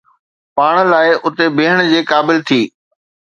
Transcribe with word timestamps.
پاڻ 0.55 0.73
لاء 0.91 1.09
اٿي 1.25 1.45
بيهڻ 1.57 1.77
جي 1.91 1.99
قابل 2.11 2.37
ٿي 2.47 2.61